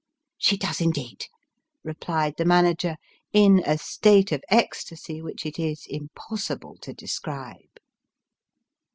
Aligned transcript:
"She 0.39 0.57
does, 0.57 0.81
indeed," 0.81 1.27
replied 1.83 2.33
the 2.39 2.43
manager, 2.43 2.97
in 3.33 3.59
a 3.67 3.77
state 3.77 4.31
of 4.31 4.43
ecstasy 4.49 5.21
which 5.21 5.45
it 5.45 5.59
is 5.59 5.85
impossible 5.87 6.75
to 6.77 6.91
describe. 6.91 7.79